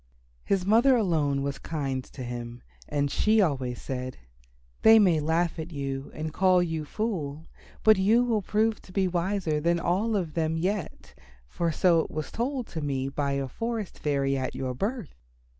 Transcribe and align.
His 0.43 0.65
mother 0.65 0.95
alone 0.95 1.43
was 1.43 1.59
kind 1.59 2.03
to 2.05 2.23
him 2.23 2.63
and 2.89 3.11
she 3.11 3.39
always 3.39 3.79
said, 3.79 4.17
"They 4.81 4.97
may 4.97 5.19
laugh 5.19 5.59
at 5.59 5.71
you 5.71 6.09
and 6.15 6.33
call 6.33 6.63
you 6.63 6.85
fool, 6.85 7.45
but 7.83 7.97
you 7.97 8.23
will 8.23 8.41
prove 8.41 8.81
to 8.81 8.91
be 8.91 9.07
wiser 9.07 9.59
than 9.59 9.79
all 9.79 10.15
of 10.15 10.33
them 10.33 10.57
yet, 10.57 11.13
for 11.47 11.71
so 11.71 11.99
it 11.99 12.09
was 12.09 12.31
told 12.31 12.75
me 12.81 13.09
by 13.09 13.33
a 13.33 13.47
forest 13.47 13.99
fairy 13.99 14.35
at 14.35 14.55
your 14.55 14.73
birth." 14.73 15.13